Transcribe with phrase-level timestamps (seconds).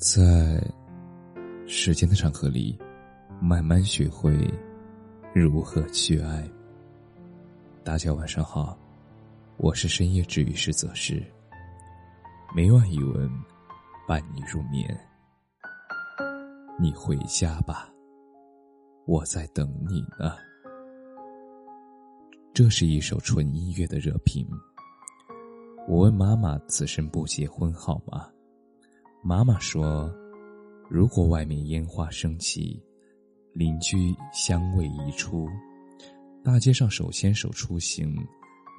[0.00, 0.58] 在
[1.66, 2.74] 时间的长河里，
[3.38, 4.34] 慢慢学会
[5.34, 6.50] 如何去爱。
[7.84, 8.78] 大家晚上好，
[9.58, 11.22] 我是深夜治愈师泽师，
[12.56, 13.30] 每晚一文
[14.08, 14.98] 伴你入眠。
[16.78, 17.92] 你回家吧，
[19.04, 20.34] 我在等你呢。
[22.54, 24.48] 这是一首纯音乐的热评。
[25.86, 28.30] 我问妈妈：“此生不结婚好吗？”
[29.22, 30.10] 妈妈说
[30.88, 32.82] ：“如果外面烟花升起，
[33.52, 35.46] 邻居香味溢出，
[36.42, 38.16] 大街上手牵手出行，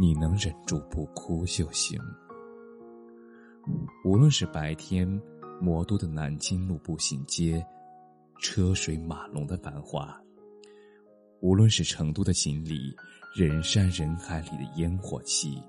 [0.00, 2.00] 你能忍住不哭就行。
[4.02, 5.06] 无论是白天
[5.60, 7.62] 魔都的南京路步行街，
[8.38, 10.06] 车水马龙的繁华；
[11.42, 12.96] 无论是成都的锦里，
[13.36, 15.62] 人山人海里的烟火气。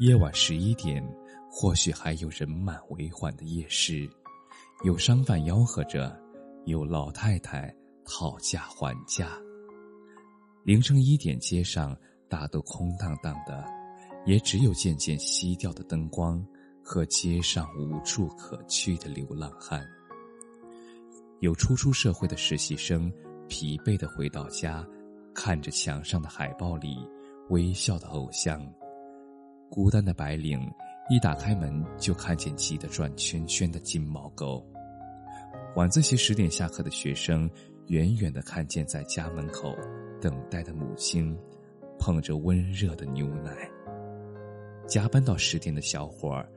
[0.00, 1.02] 夜晚十一点。”
[1.52, 4.08] 或许还有人满为患的夜市，
[4.84, 6.16] 有商贩吆喝着，
[6.64, 9.36] 有老太太讨价还价。
[10.62, 11.96] 凌晨一点，街上
[12.28, 13.64] 大都空荡荡的，
[14.26, 16.42] 也只有渐渐熄掉的灯光
[16.84, 19.84] 和街上无处可去的流浪汉。
[21.40, 23.12] 有初出社会的实习生，
[23.48, 24.86] 疲惫的回到家，
[25.34, 26.96] 看着墙上的海报里
[27.48, 28.64] 微笑的偶像，
[29.68, 30.60] 孤单的白领。
[31.10, 34.64] 一打开门，就看见急得转圈圈的金毛狗。
[35.74, 37.50] 晚自习十点下课的学生，
[37.88, 39.76] 远远的看见在家门口
[40.20, 41.36] 等待的母亲，
[41.98, 43.68] 捧着温热的牛奶。
[44.86, 46.48] 加班到十点的小伙儿，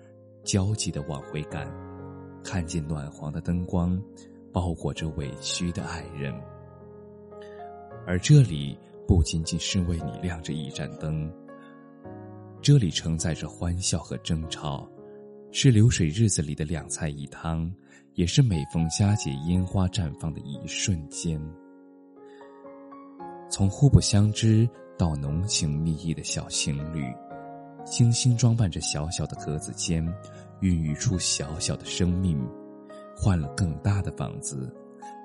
[0.44, 1.68] 焦急的往回赶，
[2.44, 4.00] 看见暖黄的灯光，
[4.52, 6.32] 包裹着委屈的爱人。
[8.06, 11.28] 而这里不仅仅是为你亮着一盏灯。
[12.64, 14.90] 这里承载着欢笑和争吵，
[15.52, 17.70] 是流水日子里的两菜一汤，
[18.14, 21.38] 也是每逢佳节烟花绽放的一瞬间。
[23.50, 27.14] 从互不相知到浓情蜜意的小情侣，
[27.84, 30.02] 精心装扮着小小的格子间，
[30.62, 32.42] 孕育出小小的生命。
[33.14, 34.74] 换了更大的房子，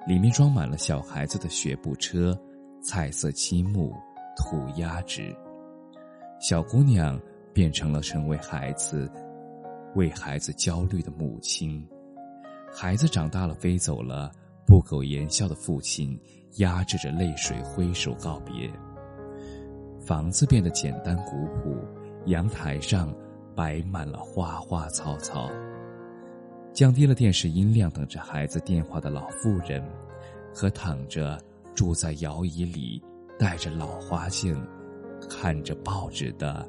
[0.09, 2.37] 里面装满了小孩子的学步车、
[2.83, 3.95] 彩色积木、
[4.37, 5.33] 涂鸦纸。
[6.41, 7.21] 小姑娘
[7.53, 9.11] 变成了成为孩子、
[9.97, 11.85] 为孩子焦虑的母亲，
[12.73, 14.31] 孩子长大了飞走了，
[14.65, 16.19] 不苟言笑的父亲
[16.59, 18.71] 压制着泪水挥手告别。
[20.01, 21.77] 房子变得简单古朴，
[22.27, 23.13] 阳台上
[23.57, 25.51] 摆满了花花草草。
[26.73, 29.85] 降低了电视音量，等着孩子电话的老妇人，
[30.55, 31.37] 和躺着
[31.75, 33.03] 住在摇椅里
[33.37, 34.57] 戴着老花镜。
[35.29, 36.69] 看着报纸的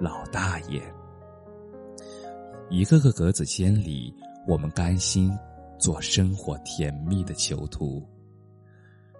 [0.00, 0.80] 老大爷，
[2.70, 4.14] 一个个格子间里，
[4.46, 5.32] 我们甘心
[5.78, 8.06] 做生活甜蜜的囚徒。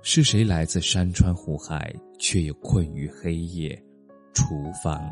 [0.03, 3.77] 是谁来自山川湖海，却又困于黑夜、
[4.33, 4.45] 厨
[4.83, 5.03] 房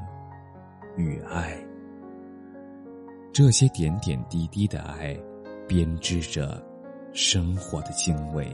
[0.97, 1.56] 与爱？
[3.32, 5.19] 这些点点滴滴的爱，
[5.66, 6.65] 编织着
[7.12, 8.47] 生活的经纬。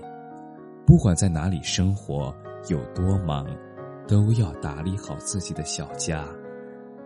[0.87, 2.35] 不管在哪里生活，
[2.69, 3.47] 有多忙。
[4.11, 6.27] 都要打理好自己的小家，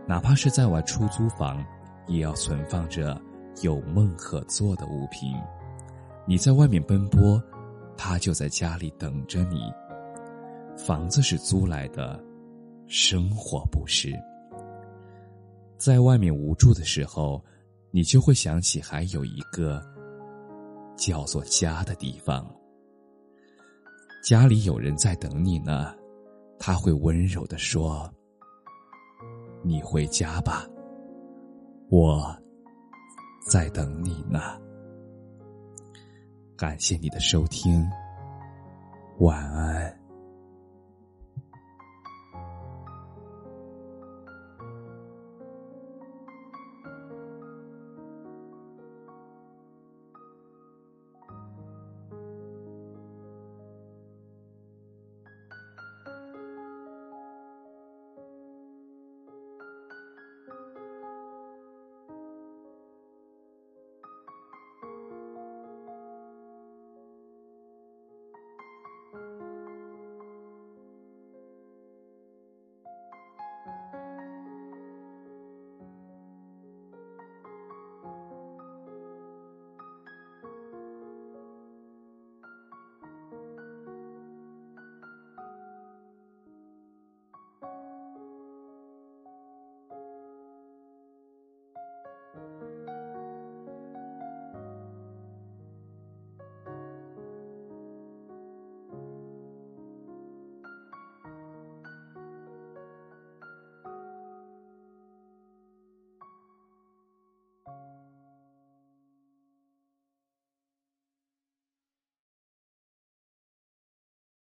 [0.08, 1.62] 哪怕是在外出租房，
[2.06, 3.20] 也要存放着
[3.60, 5.34] 有梦可做的物品。
[6.26, 7.38] 你在外面奔波，
[7.94, 9.70] 他就在家里等着你。
[10.78, 12.18] 房子是租来的，
[12.86, 14.10] 生活不是。
[15.76, 17.44] 在外面无助的时候，
[17.90, 19.78] 你就会想起还有一个
[20.96, 22.50] 叫做家的地方。
[24.24, 25.94] 家里有人在等你呢。
[26.58, 28.12] 他会温柔的说
[29.62, 30.66] ：“你回家吧，
[31.90, 32.34] 我
[33.50, 34.40] 在等你呢。”
[36.56, 37.84] 感谢你的收听，
[39.18, 40.03] 晚安。